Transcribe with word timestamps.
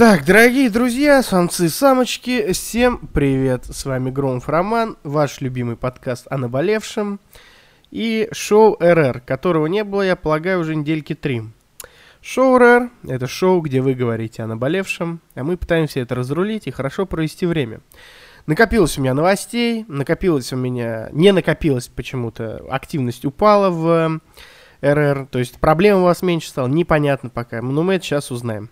Так, 0.00 0.24
дорогие 0.24 0.70
друзья, 0.70 1.22
самцы 1.22 1.66
и 1.66 1.68
самочки, 1.68 2.54
всем 2.54 3.06
привет! 3.12 3.66
С 3.66 3.84
вами 3.84 4.10
Громов 4.10 4.48
Роман, 4.48 4.96
ваш 5.02 5.42
любимый 5.42 5.76
подкаст 5.76 6.26
о 6.30 6.38
наболевшем 6.38 7.20
и 7.90 8.26
шоу 8.32 8.78
РР, 8.80 9.20
которого 9.20 9.66
не 9.66 9.84
было, 9.84 10.00
я 10.00 10.16
полагаю, 10.16 10.60
уже 10.60 10.74
недельки 10.74 11.14
три. 11.14 11.42
Шоу 12.22 12.56
РР– 12.56 12.88
это 13.06 13.26
шоу, 13.26 13.60
где 13.60 13.82
вы 13.82 13.92
говорите 13.92 14.42
о 14.42 14.46
наболевшем, 14.46 15.20
а 15.34 15.44
мы 15.44 15.58
пытаемся 15.58 16.00
это 16.00 16.14
разрулить 16.14 16.66
и 16.66 16.70
хорошо 16.70 17.04
провести 17.04 17.44
время. 17.44 17.82
Накопилось 18.46 18.96
у 18.96 19.02
меня 19.02 19.12
новостей, 19.12 19.84
накопилось 19.86 20.50
у 20.54 20.56
меня... 20.56 21.10
Не 21.12 21.30
накопилось 21.32 21.88
почему-то, 21.88 22.64
активность 22.70 23.26
упала 23.26 23.68
в 23.68 24.18
РР, 24.80 25.26
то 25.30 25.38
есть 25.38 25.60
проблем 25.60 25.98
у 25.98 26.04
вас 26.04 26.22
меньше 26.22 26.48
стало, 26.48 26.68
непонятно 26.68 27.28
пока, 27.28 27.60
но 27.60 27.82
мы 27.82 27.96
это 27.96 28.06
сейчас 28.06 28.30
узнаем. 28.30 28.70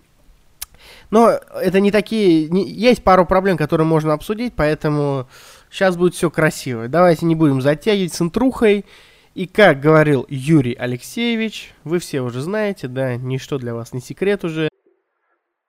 Но 1.11 1.31
это 1.31 1.79
не 1.79 1.91
такие... 1.91 2.49
Не, 2.49 2.69
есть 2.69 3.03
пару 3.03 3.25
проблем, 3.25 3.57
которые 3.57 3.87
можно 3.87 4.13
обсудить, 4.13 4.53
поэтому 4.55 5.27
сейчас 5.69 5.97
будет 5.97 6.13
все 6.13 6.29
красиво. 6.29 6.87
Давайте 6.87 7.25
не 7.25 7.35
будем 7.35 7.61
затягивать 7.61 8.13
с 8.13 8.21
интрухой. 8.21 8.85
И 9.33 9.47
как 9.47 9.79
говорил 9.79 10.25
Юрий 10.29 10.73
Алексеевич, 10.73 11.73
вы 11.83 11.99
все 11.99 12.21
уже 12.21 12.41
знаете, 12.41 12.87
да, 12.87 13.15
ничто 13.15 13.57
для 13.57 13.73
вас 13.73 13.93
не 13.93 14.01
секрет 14.01 14.43
уже. 14.43 14.69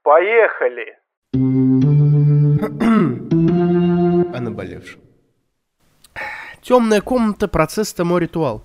Поехали! 0.02 0.98
О 4.36 4.40
наболевшем. 4.40 5.00
Темная 6.62 7.00
комната, 7.00 7.48
процесс 7.48 7.94
тому 7.94 8.18
ритуал. 8.18 8.62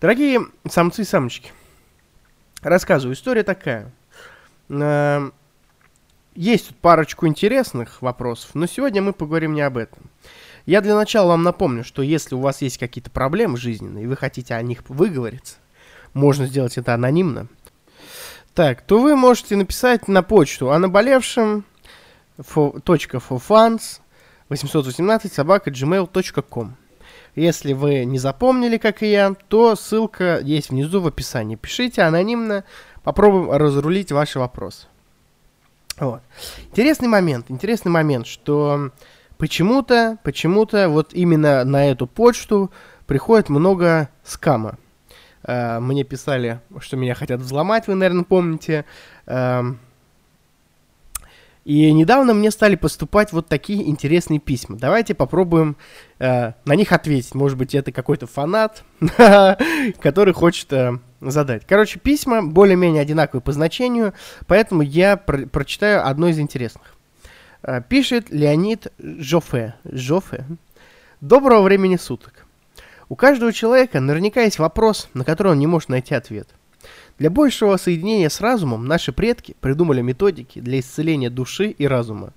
Дорогие 0.00 0.40
самцы 0.68 1.02
и 1.02 1.04
самочки, 1.04 1.52
рассказываю, 2.62 3.14
история 3.14 3.42
такая. 3.42 3.92
Эм, 4.70 5.32
есть 6.34 6.68
тут 6.68 6.76
парочку 6.76 7.26
интересных 7.26 8.00
вопросов, 8.02 8.50
но 8.54 8.66
сегодня 8.66 9.02
мы 9.02 9.12
поговорим 9.12 9.52
не 9.52 9.62
об 9.62 9.76
этом. 9.76 10.02
Я 10.64 10.80
для 10.80 10.94
начала 10.94 11.30
вам 11.30 11.42
напомню, 11.42 11.82
что 11.82 12.02
если 12.02 12.36
у 12.36 12.40
вас 12.40 12.62
есть 12.62 12.78
какие-то 12.78 13.10
проблемы 13.10 13.56
жизненные, 13.56 14.04
и 14.04 14.06
вы 14.06 14.16
хотите 14.16 14.54
о 14.54 14.62
них 14.62 14.88
выговориться, 14.88 15.56
можно 16.14 16.46
сделать 16.46 16.78
это 16.78 16.94
анонимно, 16.94 17.48
так, 18.54 18.82
то 18.82 19.00
вы 19.00 19.16
можете 19.16 19.56
написать 19.56 20.06
на 20.06 20.22
почту 20.22 20.70
о 20.70 20.78
наболевшем 20.78 21.64
.forfans 22.38 24.00
818 24.48 25.32
собака 25.32 25.70
gmail.com. 25.70 26.76
Если 27.36 27.72
вы 27.72 28.04
не 28.04 28.18
запомнили, 28.18 28.76
как 28.76 29.02
и 29.02 29.10
я, 29.10 29.34
то 29.48 29.76
ссылка 29.76 30.40
есть 30.40 30.70
внизу 30.70 31.00
в 31.00 31.06
описании. 31.06 31.54
Пишите 31.54 32.02
анонимно, 32.02 32.64
попробуем 33.02 33.50
разрулить 33.50 34.12
ваши 34.12 34.38
вопросы. 34.38 34.86
Вот. 35.98 36.22
Интересный 36.70 37.08
момент, 37.08 37.46
интересный 37.50 37.90
момент, 37.90 38.26
что 38.26 38.90
почему-то, 39.36 40.18
почему-то 40.22 40.88
вот 40.88 41.12
именно 41.12 41.64
на 41.64 41.90
эту 41.90 42.06
почту 42.06 42.70
приходит 43.06 43.48
много 43.48 44.08
скама. 44.24 44.78
Э, 45.42 45.78
мне 45.80 46.04
писали, 46.04 46.60
что 46.80 46.96
меня 46.96 47.14
хотят 47.14 47.40
взломать, 47.40 47.86
вы, 47.86 47.96
наверное, 47.96 48.24
помните. 48.24 48.84
Э, 49.26 49.62
и 51.64 51.92
недавно 51.92 52.32
мне 52.32 52.50
стали 52.50 52.74
поступать 52.74 53.32
вот 53.32 53.46
такие 53.46 53.88
интересные 53.88 54.40
письма. 54.40 54.76
Давайте 54.78 55.14
попробуем 55.14 55.76
э, 56.18 56.52
на 56.64 56.74
них 56.74 56.92
ответить. 56.92 57.34
Может 57.34 57.58
быть, 57.58 57.74
это 57.74 57.92
какой-то 57.92 58.26
фанат, 58.26 58.82
который 60.00 60.32
хочет 60.32 60.72
э, 60.72 60.98
задать. 61.20 61.66
Короче, 61.66 61.98
письма 61.98 62.42
более-менее 62.42 63.02
одинаковые 63.02 63.42
по 63.42 63.52
значению, 63.52 64.14
поэтому 64.46 64.82
я 64.82 65.16
про 65.16 65.46
прочитаю 65.46 66.06
одно 66.06 66.28
из 66.28 66.38
интересных. 66.38 66.94
Э, 67.62 67.82
пишет 67.86 68.30
Леонид 68.30 68.88
Жофе. 68.98 69.74
Жофе. 69.84 70.46
Доброго 71.20 71.62
времени 71.62 71.96
суток. 71.96 72.46
У 73.08 73.16
каждого 73.16 73.52
человека 73.52 74.00
наверняка 74.00 74.42
есть 74.42 74.58
вопрос, 74.58 75.08
на 75.14 75.24
который 75.24 75.52
он 75.52 75.58
не 75.58 75.66
может 75.66 75.88
найти 75.88 76.14
ответ. 76.14 76.48
Для 77.18 77.28
большего 77.28 77.76
соединения 77.76 78.30
с 78.30 78.40
разумом 78.40 78.86
наши 78.86 79.12
предки 79.12 79.54
придумали 79.60 80.00
методики 80.00 80.60
для 80.60 80.80
исцеления 80.80 81.28
души 81.28 81.68
и 81.68 81.86
разума. 81.86 82.32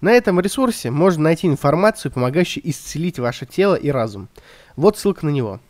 На 0.00 0.12
этом 0.12 0.38
ресурсе 0.38 0.90
можно 0.90 1.24
найти 1.24 1.46
информацию, 1.46 2.12
помогающую 2.12 2.68
исцелить 2.68 3.18
ваше 3.18 3.46
тело 3.46 3.74
и 3.74 3.90
разум. 3.90 4.28
Вот 4.76 4.98
ссылка 4.98 5.24
на 5.24 5.30
него. 5.30 5.60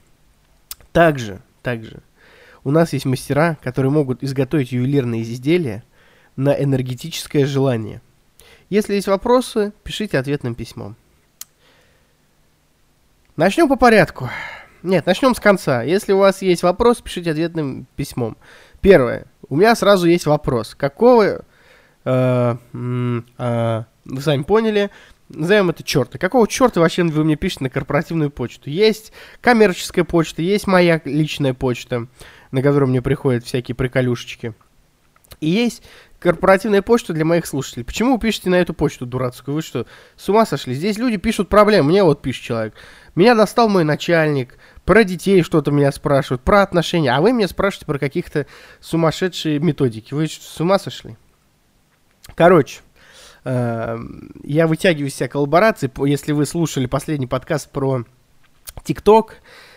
Также, 0.92 1.40
также, 1.62 2.00
у 2.68 2.70
нас 2.70 2.92
есть 2.92 3.06
мастера, 3.06 3.56
которые 3.62 3.90
могут 3.90 4.22
изготовить 4.22 4.72
ювелирные 4.72 5.22
изделия 5.22 5.84
на 6.36 6.50
энергетическое 6.50 7.46
желание. 7.46 8.02
Если 8.68 8.92
есть 8.92 9.06
вопросы, 9.06 9.72
пишите 9.84 10.18
ответным 10.18 10.54
письмом. 10.54 10.94
Начнем 13.36 13.68
по 13.68 13.76
порядку. 13.76 14.28
Нет, 14.82 15.06
начнем 15.06 15.34
с 15.34 15.40
конца. 15.40 15.82
Если 15.82 16.12
у 16.12 16.18
вас 16.18 16.42
есть 16.42 16.62
вопрос, 16.62 17.00
пишите 17.00 17.30
ответным 17.30 17.86
письмом. 17.96 18.36
Первое. 18.82 19.24
У 19.48 19.56
меня 19.56 19.74
сразу 19.74 20.06
есть 20.06 20.26
вопрос. 20.26 20.74
Какого... 20.74 21.46
Э, 22.04 22.56
э, 22.74 23.82
вы 24.04 24.20
сами 24.20 24.42
поняли. 24.42 24.90
Назовем 25.28 25.68
это 25.70 25.82
черта. 25.82 26.18
Какого 26.18 26.48
черта 26.48 26.80
вообще 26.80 27.04
вы 27.04 27.24
мне 27.24 27.36
пишете 27.36 27.64
на 27.64 27.70
корпоративную 27.70 28.30
почту? 28.30 28.70
Есть 28.70 29.12
коммерческая 29.40 30.04
почта, 30.04 30.40
есть 30.40 30.66
моя 30.66 31.00
личная 31.04 31.52
почта, 31.52 32.06
на 32.50 32.62
которую 32.62 32.88
мне 32.88 33.02
приходят 33.02 33.44
всякие 33.44 33.74
приколюшечки. 33.74 34.54
И 35.40 35.48
есть 35.50 35.82
корпоративная 36.18 36.80
почта 36.80 37.12
для 37.12 37.26
моих 37.26 37.46
слушателей. 37.46 37.84
Почему 37.84 38.14
вы 38.14 38.20
пишете 38.20 38.48
на 38.48 38.56
эту 38.56 38.72
почту 38.72 39.04
дурацкую? 39.04 39.56
Вы 39.56 39.62
что, 39.62 39.86
с 40.16 40.28
ума 40.30 40.46
сошли? 40.46 40.74
Здесь 40.74 40.96
люди 40.96 41.18
пишут 41.18 41.50
проблемы. 41.50 41.90
Мне 41.90 42.02
вот 42.02 42.22
пишет 42.22 42.44
человек. 42.44 42.74
Меня 43.14 43.34
достал 43.34 43.68
мой 43.68 43.84
начальник, 43.84 44.58
про 44.84 45.04
детей 45.04 45.42
что-то 45.42 45.70
меня 45.70 45.92
спрашивают, 45.92 46.42
про 46.42 46.62
отношения. 46.62 47.12
А 47.14 47.20
вы 47.20 47.32
меня 47.32 47.48
спрашиваете 47.48 47.86
про 47.86 47.98
каких-то 47.98 48.46
сумасшедшие 48.80 49.58
методики. 49.58 50.14
Вы 50.14 50.26
что, 50.26 50.44
с 50.44 50.60
ума 50.60 50.78
сошли? 50.78 51.16
Короче, 52.34 52.80
я 53.44 54.66
вытягиваю 54.66 55.08
из 55.08 55.14
себя 55.14 55.28
коллаборации. 55.28 55.90
Если 56.08 56.32
вы 56.32 56.46
слушали 56.46 56.86
последний 56.86 57.26
подкаст 57.26 57.70
про 57.70 58.04
ТикТок, 58.84 59.36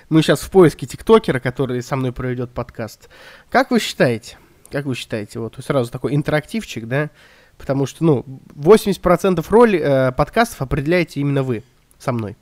мы 0.10 0.22
сейчас 0.22 0.42
в 0.42 0.52
поиске 0.52 0.86
тиктокера, 0.86 1.40
который 1.40 1.82
со 1.82 1.96
мной 1.96 2.12
проведет 2.12 2.52
подкаст. 2.52 3.10
Как 3.50 3.72
вы 3.72 3.80
считаете, 3.80 4.38
как 4.70 4.86
вы 4.86 4.96
считаете, 4.96 5.40
вот 5.40 5.58
сразу 5.64 5.92
такой 5.92 6.16
интерактивчик, 6.16 6.86
да? 6.86 7.10
Потому 7.58 7.86
что, 7.86 8.04
ну, 8.04 8.26
80% 8.56 9.46
роли 9.50 9.80
э, 9.80 10.12
подкастов 10.12 10.62
определяете 10.62 11.20
именно 11.20 11.44
вы 11.44 11.64
со 12.00 12.12
мной. 12.12 12.36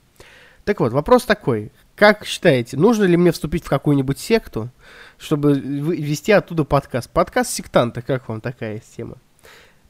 Так 0.64 0.80
вот, 0.80 0.92
вопрос 0.92 1.24
такой. 1.24 1.72
Как 1.94 2.24
считаете, 2.24 2.76
нужно 2.76 3.04
ли 3.04 3.16
мне 3.16 3.30
вступить 3.32 3.64
в 3.64 3.68
какую-нибудь 3.68 4.18
секту, 4.18 4.70
чтобы 5.18 5.54
вести 5.54 6.32
оттуда 6.32 6.64
подкаст? 6.64 7.10
Подкаст 7.10 7.50
сектанта, 7.50 8.02
как 8.02 8.28
вам 8.28 8.40
такая 8.40 8.80
тема? 8.96 9.18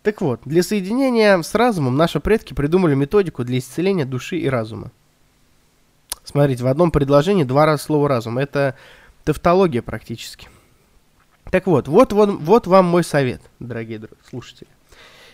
Так 0.02 0.22
вот, 0.22 0.40
для 0.44 0.62
соединения 0.62 1.40
с 1.40 1.54
разумом 1.54 1.96
наши 1.96 2.20
предки 2.20 2.54
придумали 2.54 2.94
методику 2.94 3.44
для 3.44 3.58
исцеления 3.58 4.06
души 4.06 4.38
и 4.38 4.48
разума. 4.48 4.90
Смотрите, 6.24 6.64
в 6.64 6.68
одном 6.68 6.90
предложении 6.90 7.44
два 7.44 7.66
раза 7.66 7.82
слово 7.82 8.08
разум. 8.08 8.38
Это 8.38 8.76
тавтология 9.24 9.82
практически. 9.82 10.48
Так 11.50 11.66
вот, 11.66 11.88
вот, 11.88 12.12
вот, 12.12 12.30
вот 12.30 12.66
вам 12.66 12.86
мой 12.86 13.04
совет, 13.04 13.42
дорогие 13.58 14.00
слушатели. 14.28 14.68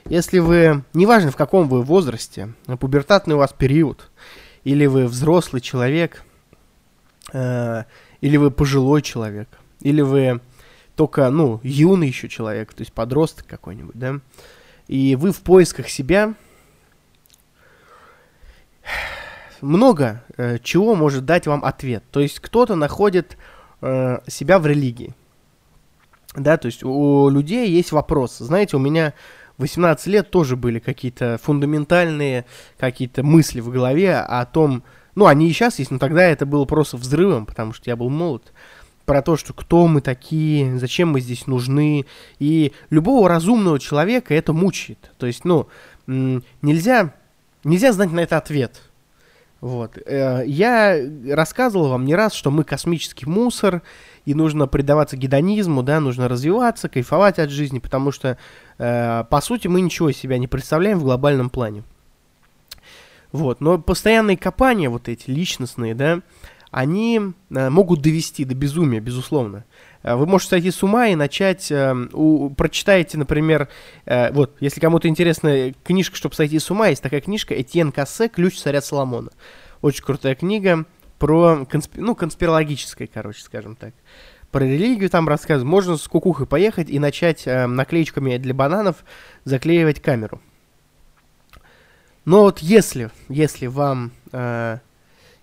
Если 0.07 0.39
вы, 0.39 0.83
неважно 0.95 1.31
в 1.31 1.37
каком 1.37 1.69
вы 1.69 1.83
возрасте, 1.83 2.53
пубертатный 2.81 3.35
у 3.35 3.39
вас 3.39 3.53
период, 3.53 4.11
или 4.65 4.87
вы 4.87 5.07
взрослый 5.07 5.61
человек, 5.61 6.25
э, 7.33 7.85
или 8.21 8.37
вы 8.37 8.51
пожилой 8.51 9.03
человек, 9.03 9.49
или 9.81 10.01
вы 10.01 10.41
только, 10.97 11.29
ну, 11.31 11.61
юный 11.63 12.09
еще 12.09 12.29
человек, 12.29 12.73
то 12.75 12.81
есть 12.81 12.93
подросток 12.93 13.47
какой-нибудь, 13.47 13.97
да, 13.97 14.21
и 14.89 15.15
вы 15.15 15.31
в 15.33 15.41
поисках 15.43 15.89
себя, 15.89 16.35
много 19.61 20.25
э, 20.37 20.59
чего 20.63 20.95
может 20.95 21.25
дать 21.25 21.47
вам 21.47 21.65
ответ. 21.65 22.05
То 22.11 22.21
есть 22.21 22.41
кто-то 22.41 22.77
находит 22.77 23.37
э, 23.81 24.19
себя 24.27 24.59
в 24.59 24.67
религии, 24.67 25.15
да, 26.35 26.57
то 26.57 26.67
есть 26.67 26.83
у 26.83 27.29
людей 27.29 27.71
есть 27.71 27.93
вопрос. 27.93 28.39
Знаете, 28.39 28.77
у 28.77 28.81
меня 28.81 29.13
18 29.59 30.07
лет 30.07 30.31
тоже 30.31 30.57
были 30.57 30.79
какие-то 30.79 31.39
фундаментальные 31.43 32.47
какие-то 32.79 33.23
мысли 33.23 33.61
в 33.61 33.71
голове 33.71 34.19
о 34.19 34.45
том, 34.47 34.83
ну, 35.15 35.27
они 35.27 35.49
и 35.49 35.53
сейчас 35.53 35.79
есть, 35.79 35.91
но 35.91 35.99
тогда 35.99 36.25
это 36.25 36.47
было 36.47 36.65
просто 36.65 36.97
взрывом, 36.97 37.47
потому 37.47 37.73
что 37.73 37.91
я 37.91 37.97
был 37.97 38.11
молод, 38.11 38.53
про 39.07 39.23
то, 39.23 39.37
что 39.37 39.55
кто 39.55 39.87
мы 39.87 40.01
такие, 40.01 40.79
зачем 40.79 41.11
мы 41.11 41.21
здесь 41.21 41.47
нужны, 41.47 42.05
и 42.39 42.73
любого 42.91 43.29
разумного 43.29 43.79
человека 43.79 44.35
это 44.35 44.53
мучает. 44.53 45.13
То 45.17 45.27
есть, 45.27 45.45
ну, 45.45 45.69
нельзя, 46.07 47.15
нельзя 47.65 47.93
знать 47.93 48.13
на 48.13 48.21
это 48.21 48.37
ответ. 48.37 48.83
Вот. 49.61 49.97
Э, 50.05 50.43
я 50.47 51.01
рассказывал 51.31 51.89
вам 51.89 52.05
не 52.05 52.15
раз, 52.15 52.35
что 52.35 52.51
мы 52.51 52.65
космический 52.65 53.27
мусор, 53.27 53.83
и 54.27 54.35
нужно 54.35 54.67
предаваться 54.67 55.17
гедонизму, 55.17 55.83
да, 55.83 56.01
нужно 56.01 56.29
развиваться, 56.29 56.89
кайфовать 56.89 57.39
от 57.39 57.51
жизни, 57.51 57.79
потому 57.79 58.13
что, 58.13 58.37
э, 58.79 59.25
по 59.31 59.41
сути, 59.41 59.69
мы 59.69 59.81
ничего 59.81 60.11
из 60.11 60.19
себя 60.19 60.37
не 60.39 60.47
представляем 60.47 60.99
в 60.99 61.05
глобальном 61.05 61.49
плане. 61.49 61.85
Вот. 63.33 63.61
Но 63.61 63.79
постоянные 63.79 64.37
копания, 64.37 64.91
вот 64.91 65.09
эти 65.09 65.31
личностные, 65.31 65.95
да, 65.95 66.21
они 66.77 67.33
э, 67.49 67.71
могут 67.71 68.03
довести 68.03 68.45
до 68.45 68.55
безумия, 68.55 69.01
безусловно. 69.01 69.65
Э, 70.03 70.15
вы 70.15 70.27
можете 70.27 70.51
сойти 70.51 70.71
с 70.71 70.83
ума 70.83 71.07
и 71.07 71.15
начать, 71.15 71.73
э, 71.73 71.95
у, 72.13 72.51
прочитаете, 72.51 73.17
например, 73.17 73.69
вот, 74.05 74.59
если 74.61 74.79
кому-то 74.79 75.09
интересна 75.09 75.73
книжка, 75.85 76.17
чтобы 76.17 76.35
сойти 76.35 76.59
с 76.59 76.71
ума, 76.71 76.89
есть 76.89 77.03
такая 77.03 77.23
книжка 77.23 77.59
Этьен 77.59 77.93
Кассе 77.93 78.29
«Ключ 78.29 78.59
царя 78.59 78.83
Соломона». 78.83 79.31
Очень 79.81 80.05
крутая 80.05 80.35
книга 80.35 80.85
про, 81.19 81.67
конспи- 81.67 81.99
ну, 81.99 82.15
конспирологическая, 82.15 83.09
короче, 83.09 83.41
скажем 83.41 83.75
так. 83.75 83.95
Про 84.51 84.65
религию 84.65 85.09
там 85.09 85.27
рассказывают. 85.29 85.71
Можно 85.71 85.97
с 85.97 86.07
кукухой 86.07 86.47
поехать 86.47 86.91
и 86.91 86.99
начать 86.99 87.47
э, 87.47 87.67
наклеечками 87.67 88.37
для 88.37 88.53
бананов 88.53 88.97
заклеивать 89.45 90.03
камеру. 90.03 90.43
Но 92.27 92.43
вот 92.43 92.59
если, 92.59 93.11
если 93.31 93.67
вам, 93.67 94.13
э, 94.33 94.81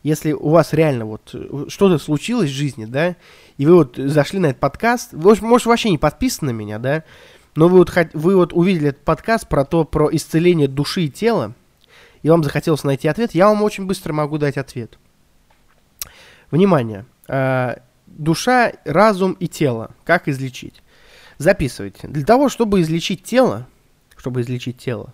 если 0.04 0.34
у 0.34 0.50
вас 0.50 0.74
реально 0.74 1.06
вот 1.06 1.32
э, 1.34 1.66
что-то 1.70 1.98
случилось 1.98 2.50
в 2.50 2.54
жизни, 2.54 2.86
да, 2.86 3.16
и 3.58 3.66
вы 3.66 3.76
вот 3.76 3.96
зашли 3.96 4.40
на 4.40 4.48
этот 4.48 4.60
подкаст, 4.60 5.10
вы, 5.14 5.36
может, 5.42 5.66
вообще 5.66 5.90
не 5.90 5.98
подписаны 5.98 6.52
на 6.52 6.56
меня, 6.56 6.78
да, 6.78 7.04
но 7.56 7.68
вы 7.68 7.80
вот, 7.80 7.92
вы 8.14 8.36
вот 8.36 8.54
увидели 8.54 8.90
этот 8.90 9.04
подкаст 9.04 9.48
про 9.48 9.64
то, 9.64 9.86
про 9.86 10.10
исцеление 10.14 10.68
души 10.68 11.04
и 11.04 11.10
тела, 11.10 11.54
и 12.22 12.30
вам 12.30 12.44
захотелось 12.44 12.84
найти 12.84 13.08
ответ, 13.08 13.34
я 13.34 13.48
вам 13.48 13.64
очень 13.64 13.86
быстро 13.86 14.14
могу 14.14 14.38
дать 14.38 14.58
ответ. 14.58 14.98
Внимание. 16.52 17.06
Э, 17.28 17.78
душа, 18.06 18.74
разум 18.86 19.34
и 19.34 19.48
тело. 19.48 19.92
Как 20.04 20.28
излечить? 20.28 20.84
Записывайте. 21.38 22.08
Для 22.08 22.26
того, 22.26 22.50
чтобы 22.50 22.82
излечить 22.82 23.24
тело, 23.24 23.68
чтобы 24.16 24.42
излечить 24.42 24.78
тело, 24.78 25.14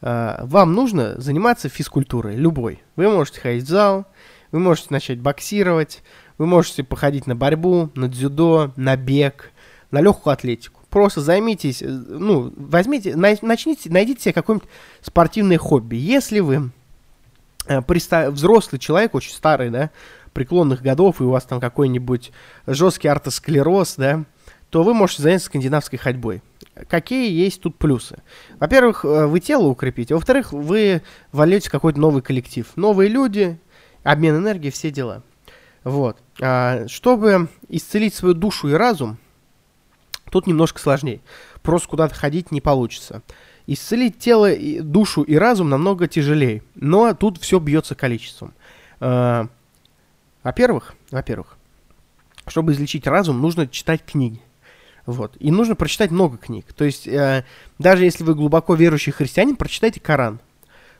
вам 0.00 0.74
нужно 0.74 1.20
заниматься 1.20 1.68
физкультурой, 1.68 2.36
любой. 2.36 2.82
Вы 2.96 3.08
можете 3.08 3.40
ходить 3.40 3.64
в 3.64 3.68
зал, 3.68 4.06
вы 4.52 4.60
можете 4.60 4.88
начать 4.90 5.20
боксировать, 5.20 6.02
вы 6.38 6.46
можете 6.46 6.84
походить 6.84 7.26
на 7.26 7.34
борьбу, 7.34 7.90
на 7.94 8.08
дзюдо, 8.08 8.72
на 8.76 8.96
бег, 8.96 9.52
на 9.90 10.00
легкую 10.00 10.32
атлетику. 10.32 10.80
Просто 10.90 11.20
займитесь, 11.20 11.82
э, 11.82 11.86
ну, 11.88 12.52
возьмите, 12.56 13.14
начните, 13.16 13.90
найдите 13.90 14.22
себе 14.22 14.32
какое-нибудь 14.32 14.68
спортивное 15.02 15.58
хобби. 15.58 15.96
Если 15.96 16.40
вы 16.40 16.70
э, 17.66 17.80
взрослый 18.30 18.78
человек, 18.78 19.14
очень 19.14 19.32
старый, 19.32 19.70
да, 19.70 19.90
преклонных 20.32 20.80
годов, 20.80 21.20
и 21.20 21.24
у 21.24 21.30
вас 21.30 21.44
там 21.44 21.60
какой-нибудь 21.60 22.32
жесткий 22.66 23.08
артосклероз, 23.08 23.96
да, 23.96 24.24
то 24.70 24.82
вы 24.82 24.94
можете 24.94 25.22
заняться 25.22 25.46
скандинавской 25.46 25.98
ходьбой. 25.98 26.42
Какие 26.88 27.32
есть 27.32 27.62
тут 27.62 27.76
плюсы? 27.76 28.22
Во-первых, 28.58 29.04
э, 29.04 29.26
вы 29.26 29.40
тело 29.40 29.66
укрепите. 29.66 30.14
Во-вторых, 30.14 30.52
вы 30.52 31.02
вольете 31.32 31.70
какой-то 31.70 31.98
новый 31.98 32.22
коллектив. 32.22 32.66
Новые 32.76 33.08
люди, 33.08 33.58
обмен 34.02 34.36
энергией, 34.36 34.70
все 34.70 34.90
дела. 34.90 35.22
Вот. 35.84 36.18
А, 36.40 36.86
чтобы 36.86 37.48
исцелить 37.68 38.14
свою 38.14 38.34
душу 38.34 38.68
и 38.68 38.72
разум, 38.72 39.18
тут 40.30 40.46
немножко 40.46 40.80
сложнее. 40.80 41.20
Просто 41.62 41.88
куда-то 41.88 42.14
ходить 42.14 42.52
не 42.52 42.60
получится. 42.60 43.22
Исцелить 43.66 44.18
тело, 44.18 44.50
и 44.50 44.80
душу 44.80 45.22
и 45.22 45.34
разум 45.36 45.68
намного 45.68 46.06
тяжелее. 46.06 46.62
Но 46.74 47.12
тут 47.14 47.38
все 47.38 47.58
бьется 47.58 47.94
количеством. 47.94 48.54
А, 49.00 49.48
во-первых, 50.42 50.94
во-первых, 51.10 51.56
чтобы 52.46 52.72
излечить 52.72 53.06
разум, 53.06 53.40
нужно 53.40 53.66
читать 53.66 54.04
книги. 54.04 54.40
Вот. 55.08 55.38
И 55.40 55.50
нужно 55.50 55.74
прочитать 55.74 56.10
много 56.10 56.36
книг. 56.36 56.66
То 56.74 56.84
есть, 56.84 57.08
э, 57.08 57.42
даже 57.78 58.04
если 58.04 58.24
вы 58.24 58.34
глубоко 58.34 58.74
верующий 58.74 59.10
христианин, 59.10 59.56
прочитайте 59.56 60.00
Коран, 60.00 60.38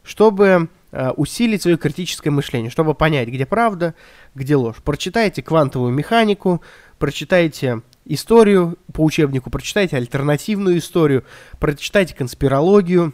чтобы 0.02 0.70
э, 0.92 1.10
усилить 1.10 1.60
свое 1.60 1.76
критическое 1.76 2.30
мышление, 2.30 2.70
чтобы 2.70 2.94
понять, 2.94 3.28
где 3.28 3.44
правда, 3.44 3.94
где 4.34 4.56
ложь. 4.56 4.76
Прочитайте 4.82 5.42
квантовую 5.42 5.92
механику, 5.92 6.62
прочитайте 6.98 7.82
историю 8.06 8.78
по 8.94 9.04
учебнику, 9.04 9.50
прочитайте 9.50 9.98
альтернативную 9.98 10.78
историю, 10.78 11.24
прочитайте 11.58 12.14
конспирологию, 12.14 13.12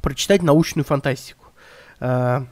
прочитайте 0.00 0.46
научную 0.46 0.86
фантастику. 0.86 1.44
Э, 2.00 2.46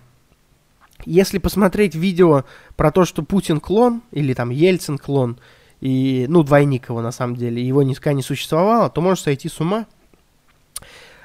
если 1.07 1.39
посмотреть 1.39 1.95
видео 1.95 2.45
про 2.77 2.93
то, 2.93 3.07
что 3.07 3.23
Путин 3.23 3.61
клон, 3.61 4.03
или 4.13 4.35
там 4.35 4.51
Ельцин 4.51 4.99
клон, 4.99 5.39
и, 5.81 6.27
ну, 6.29 6.43
двойник 6.43 6.89
его 6.89 7.01
на 7.01 7.13
самом 7.13 7.37
деле, 7.37 7.67
его 7.67 7.83
никогда 7.83 8.13
не 8.13 8.23
существовало, 8.23 8.91
то 8.91 9.01
можешь 9.01 9.25
сойти 9.25 9.49
с 9.49 9.61
ума. 9.61 9.87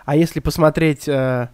А 0.05 0.15
если 0.15 0.39
посмотреть 0.39 1.07
э, 1.07 1.49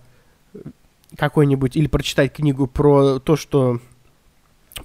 какой-нибудь 1.15 1.75
или 1.75 1.87
прочитать 1.87 2.33
книгу 2.33 2.67
про 2.67 3.19
то, 3.19 3.35
что 3.35 3.79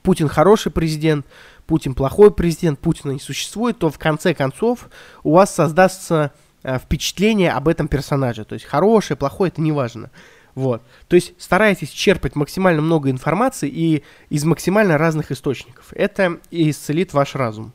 Путин 0.02 0.28
хороший 0.28 0.72
президент, 0.72 1.26
Путин 1.66 1.94
плохой 1.94 2.30
президент, 2.32 2.78
Путина 2.78 3.12
не 3.12 3.20
существует, 3.20 3.78
то 3.78 3.90
в 3.90 3.98
конце 3.98 4.34
концов 4.34 4.88
у 5.22 5.34
вас 5.34 5.54
создастся 5.54 6.32
э, 6.62 6.78
впечатление 6.78 7.52
об 7.52 7.69
этом 7.69 7.88
персонаже. 7.88 8.44
То 8.44 8.54
есть 8.54 8.64
хороший, 8.64 9.16
плохой, 9.16 9.48
это 9.48 9.60
не 9.60 9.72
важно. 9.72 10.10
Вот. 10.54 10.82
То 11.08 11.16
есть 11.16 11.34
старайтесь 11.38 11.90
черпать 11.90 12.34
максимально 12.34 12.80
много 12.80 13.10
информации 13.10 13.69
и 13.69 14.04
из 14.30 14.44
максимально 14.44 14.96
разных 14.96 15.30
источников. 15.30 15.92
Это 15.92 16.38
исцелит 16.50 17.12
ваш 17.12 17.34
разум. 17.34 17.74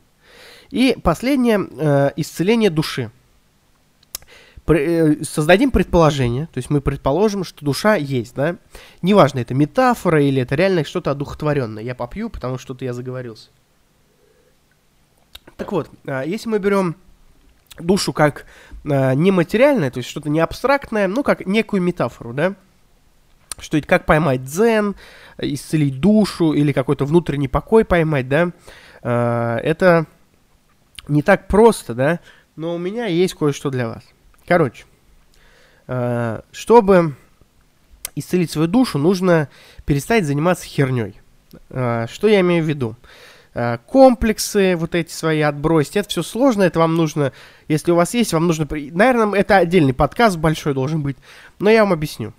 И 0.72 0.96
последнее, 1.02 1.68
э, 1.70 2.12
исцеление 2.16 2.70
души. 2.70 3.10
Э, 4.66 5.22
создадим 5.22 5.70
предположение, 5.70 6.46
то 6.46 6.58
есть 6.58 6.70
мы 6.70 6.80
предположим, 6.80 7.44
что 7.44 7.62
душа 7.62 7.94
есть, 7.94 8.34
да? 8.34 8.56
Неважно, 9.02 9.40
это 9.40 9.52
метафора 9.52 10.22
или 10.22 10.40
это 10.40 10.54
реально 10.54 10.84
что-то 10.84 11.10
одухотворенное. 11.10 11.82
Я 11.82 11.94
попью, 11.94 12.30
потому 12.30 12.56
что 12.56 12.68
что-то 12.68 12.86
я 12.86 12.94
заговорился. 12.94 13.50
Так 15.58 15.72
вот, 15.72 15.90
э, 16.06 16.22
если 16.24 16.48
мы 16.48 16.58
берем 16.58 16.96
душу 17.78 18.14
как 18.14 18.46
э, 18.84 19.14
нематериальное, 19.14 19.90
то 19.90 19.98
есть 19.98 20.08
что-то 20.08 20.30
не 20.30 20.40
абстрактное, 20.40 21.06
ну, 21.06 21.22
как 21.22 21.44
некую 21.44 21.82
метафору, 21.82 22.32
да? 22.32 22.54
Что 23.58 23.76
это 23.76 23.86
как 23.86 24.06
поймать 24.06 24.42
дзен, 24.44 24.94
исцелить 25.36 26.00
душу 26.00 26.54
или 26.54 26.72
какой-то 26.72 27.04
внутренний 27.04 27.48
покой 27.48 27.84
поймать, 27.84 28.26
да? 28.30 28.52
Э, 29.02 29.58
это 29.62 30.06
не 31.08 31.22
так 31.22 31.48
просто, 31.48 31.94
да, 31.94 32.20
но 32.56 32.74
у 32.74 32.78
меня 32.78 33.06
есть 33.06 33.34
кое-что 33.34 33.70
для 33.70 33.88
вас. 33.88 34.02
Короче, 34.46 34.84
э, 35.86 36.40
чтобы 36.52 37.14
исцелить 38.14 38.50
свою 38.50 38.68
душу, 38.68 38.98
нужно 38.98 39.48
перестать 39.86 40.24
заниматься 40.24 40.66
херней. 40.66 41.20
Э, 41.70 42.06
что 42.10 42.28
я 42.28 42.40
имею 42.40 42.64
в 42.64 42.68
виду? 42.68 42.96
Э, 43.54 43.78
комплексы 43.86 44.76
вот 44.76 44.94
эти 44.94 45.12
свои 45.12 45.40
отбросить, 45.40 45.96
это 45.96 46.08
все 46.08 46.22
сложно, 46.22 46.62
это 46.62 46.78
вам 46.78 46.94
нужно, 46.94 47.32
если 47.68 47.90
у 47.90 47.96
вас 47.96 48.14
есть, 48.14 48.32
вам 48.32 48.46
нужно, 48.46 48.66
наверное, 48.70 49.38
это 49.38 49.56
отдельный 49.56 49.94
подкаст 49.94 50.36
большой 50.36 50.74
должен 50.74 51.02
быть, 51.02 51.16
но 51.58 51.70
я 51.70 51.84
вам 51.84 51.92
объясню. 51.92 52.32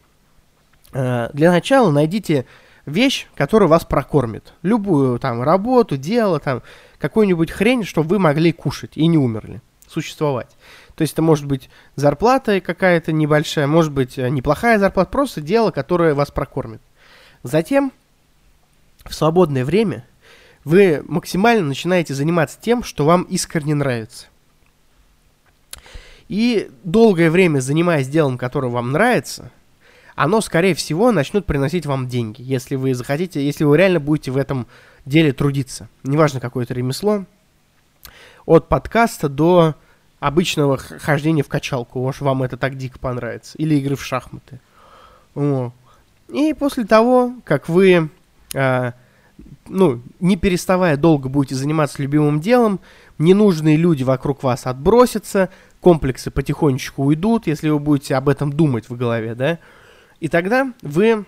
Для 0.92 1.52
начала 1.52 1.90
найдите 1.90 2.46
вещь, 2.86 3.28
которая 3.36 3.68
вас 3.68 3.84
прокормит. 3.86 4.54
Любую 4.62 5.18
там 5.20 5.42
работу, 5.42 5.98
дело, 5.98 6.40
там 6.40 6.62
какую-нибудь 7.04 7.52
хрень, 7.52 7.84
чтобы 7.84 8.12
вы 8.12 8.20
могли 8.20 8.54
кушать 8.54 8.92
и 8.96 9.08
не 9.08 9.18
умерли, 9.18 9.60
существовать. 9.90 10.48
То 10.96 11.02
есть 11.02 11.12
это 11.12 11.22
может 11.22 11.46
быть 11.46 11.70
зарплата 11.98 12.62
какая-то 12.62 13.12
небольшая, 13.12 13.68
может 13.68 13.92
быть 13.92 14.18
э, 14.18 14.30
неплохая 14.30 14.80
зарплата, 14.80 15.12
просто 15.12 15.42
дело, 15.42 15.72
которое 15.72 16.14
вас 16.14 16.32
прокормит. 16.32 16.80
Затем 17.44 17.92
в 19.04 19.14
свободное 19.14 19.66
время 19.66 20.08
вы 20.64 21.04
максимально 21.06 21.68
начинаете 21.68 22.14
заниматься 22.14 22.58
тем, 22.62 22.84
что 22.84 23.04
вам 23.04 23.24
искренне 23.24 23.76
нравится. 23.76 24.28
И 26.30 26.72
долгое 26.86 27.30
время 27.30 27.60
занимаясь 27.60 28.08
делом, 28.08 28.38
которое 28.38 28.70
вам 28.70 28.94
нравится– 28.94 29.52
оно, 30.16 30.42
скорее 30.42 30.76
всего, 30.76 31.12
начнет 31.12 31.46
приносить 31.46 31.86
вам 31.86 32.08
деньги, 32.08 32.42
если 32.42 32.76
вы 32.76 32.94
захотите, 32.94 33.44
если 33.46 33.64
вы 33.64 33.78
реально 33.78 34.00
будете 34.00 34.32
в 34.32 34.38
этом 34.38 34.68
деле 35.06 35.34
трудиться. 35.34 35.90
Неважно, 36.04 36.40
какое 36.40 36.66
это 36.66 36.74
ремесло. 36.74 37.26
От 38.46 38.68
подкаста 38.68 39.30
до 39.30 39.76
обычного 40.20 40.78
хождения 40.78 41.44
в 41.44 41.50
качалку. 41.50 42.00
Может, 42.00 42.22
вам 42.22 42.44
это 42.44 42.58
так 42.58 42.78
дико 42.78 43.00
понравится. 43.00 43.58
Или 43.58 43.76
игры 43.76 43.96
в 43.96 44.04
шахматы. 44.04 44.60
О. 45.36 45.72
И 46.30 46.54
после 46.54 46.86
того, 46.86 47.34
как 47.44 47.68
вы, 47.68 48.10
э, 48.54 48.92
ну, 49.68 50.02
не 50.20 50.38
переставая 50.38 50.96
долго 50.96 51.28
будете 51.28 51.56
заниматься 51.56 52.02
любимым 52.02 52.40
делом, 52.40 52.80
ненужные 53.18 53.76
люди 53.76 54.04
вокруг 54.04 54.44
вас 54.44 54.66
отбросятся, 54.66 55.50
комплексы 55.82 56.32
потихонечку 56.32 57.04
уйдут, 57.04 57.48
если 57.48 57.70
вы 57.70 57.80
будете 57.80 58.16
об 58.16 58.30
этом 58.30 58.52
думать 58.54 58.90
в 58.90 58.96
голове, 58.96 59.36
да, 59.36 59.60
и 60.24 60.30
тогда 60.30 60.72
вы 60.82 61.26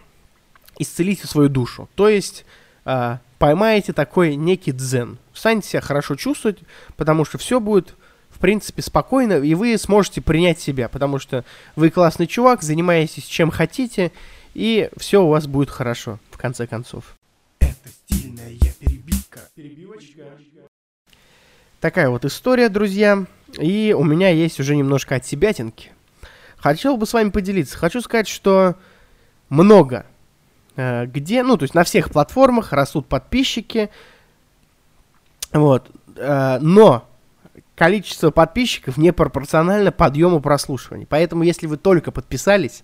исцелите 0.79 1.27
свою 1.27 1.49
душу. 1.49 1.89
То 1.95 2.07
есть 2.07 2.45
э, 2.85 3.17
поймаете 3.39 3.91
такой 3.91 4.37
некий 4.37 4.71
дзен. 4.71 5.17
Станете 5.33 5.67
себя 5.67 5.81
хорошо 5.81 6.15
чувствовать, 6.15 6.59
потому 6.95 7.25
что 7.25 7.37
все 7.37 7.59
будет, 7.59 7.95
в 8.29 8.39
принципе, 8.39 8.81
спокойно, 8.81 9.33
и 9.33 9.53
вы 9.53 9.77
сможете 9.77 10.21
принять 10.21 10.61
себя, 10.61 10.87
потому 10.87 11.19
что 11.19 11.43
вы 11.75 11.89
классный 11.89 12.25
чувак, 12.25 12.63
занимаетесь 12.63 13.25
чем 13.25 13.51
хотите, 13.51 14.13
и 14.53 14.89
все 14.95 15.21
у 15.21 15.27
вас 15.27 15.45
будет 15.45 15.69
хорошо, 15.69 16.17
в 16.31 16.37
конце 16.37 16.65
концов. 16.65 17.17
Это 17.59 17.89
стильная 17.89 18.57
перебивка. 18.79 19.41
Перебивочка. 19.55 20.23
Такая 21.81 22.09
вот 22.09 22.23
история, 22.23 22.69
друзья. 22.69 23.25
И 23.59 23.93
у 23.97 24.05
меня 24.05 24.29
есть 24.29 24.61
уже 24.61 24.73
немножко 24.73 25.15
от 25.15 25.25
себятинки. 25.25 25.91
Хотел 26.65 26.97
бы 26.97 27.05
с 27.05 27.13
вами 27.13 27.29
поделиться. 27.29 27.77
Хочу 27.77 28.01
сказать, 28.01 28.27
что 28.27 28.73
много 29.49 30.07
э, 30.75 31.05
где, 31.05 31.43
ну, 31.43 31.57
то 31.57 31.63
есть 31.63 31.75
на 31.75 31.83
всех 31.83 32.09
платформах 32.09 32.73
растут 32.73 33.05
подписчики, 33.05 33.91
вот, 35.53 35.91
э, 36.15 36.57
но 36.61 37.07
количество 37.75 38.31
подписчиков 38.31 38.97
не 38.97 39.13
пропорционально 39.13 39.91
подъему 39.91 40.39
прослушиваний. 40.39 41.05
Поэтому, 41.07 41.43
если 41.43 41.67
вы 41.67 41.77
только 41.77 42.11
подписались, 42.11 42.83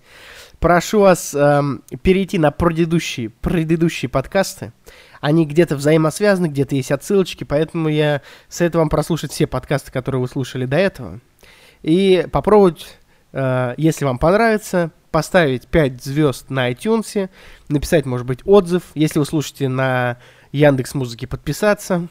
прошу 0.59 0.99
вас 0.99 1.33
э, 1.33 1.63
перейти 2.03 2.37
на 2.37 2.51
предыдущие, 2.51 3.31
предыдущие 3.31 4.09
подкасты. 4.09 4.73
Они 5.21 5.43
где-то 5.43 5.75
взаимосвязаны, 5.75 6.49
где-то 6.49 6.75
есть 6.75 6.91
отсылочки, 6.91 7.45
поэтому 7.45 7.89
я 7.89 8.21
советую 8.47 8.81
вам 8.81 8.89
прослушать 8.89 9.31
все 9.31 9.47
подкасты, 9.47 9.91
которые 9.91 10.21
вы 10.21 10.27
слушали 10.27 10.65
до 10.65 10.77
этого. 10.77 11.19
И 11.81 12.27
попробовать, 12.31 12.99
если 13.33 14.05
вам 14.05 14.19
понравится, 14.19 14.91
поставить 15.11 15.67
5 15.67 16.03
звезд 16.03 16.49
на 16.49 16.71
iTunes, 16.71 17.29
написать, 17.69 18.05
может 18.05 18.25
быть, 18.25 18.39
отзыв. 18.45 18.83
Если 18.95 19.19
вы 19.19 19.25
слушаете 19.25 19.67
на 19.69 20.17
Яндекс 20.51 20.95
Музыке, 20.95 21.27
подписаться. 21.27 22.07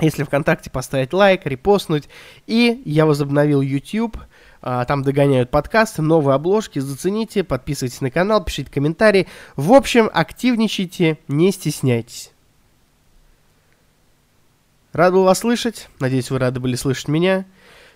Если 0.00 0.22
ВКонтакте 0.22 0.70
поставить 0.70 1.12
лайк, 1.12 1.44
репостнуть. 1.46 2.08
И 2.46 2.82
я 2.84 3.06
возобновил 3.06 3.60
YouTube. 3.60 4.18
А, 4.60 4.84
там 4.84 5.02
догоняют 5.02 5.50
подкасты, 5.50 6.02
новые 6.02 6.34
обложки. 6.34 6.78
Зацените, 6.78 7.44
подписывайтесь 7.44 8.00
на 8.00 8.10
канал, 8.10 8.44
пишите 8.44 8.70
комментарии. 8.70 9.26
В 9.56 9.72
общем, 9.72 10.10
активничайте, 10.12 11.18
не 11.28 11.52
стесняйтесь. 11.52 12.32
Рад 14.92 15.12
был 15.12 15.24
вас 15.24 15.40
слышать. 15.40 15.88
Надеюсь, 16.00 16.30
вы 16.30 16.38
рады 16.38 16.60
были 16.60 16.74
слышать 16.74 17.08
меня. 17.08 17.44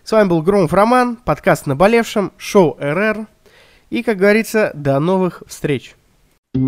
С 0.05 0.11
вами 0.11 0.29
был 0.29 0.43
Громов 0.43 0.73
Роман, 0.73 1.15
подкаст 1.15 1.67
«Наболевшем», 1.67 2.33
шоу 2.37 2.77
РР. 2.81 3.29
И, 3.89 4.03
как 4.03 4.17
говорится, 4.17 4.73
до 4.75 4.99
новых 4.99 5.45
встреч. 5.47 5.95
О 6.55 6.59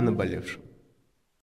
наболевшем. 0.00 0.60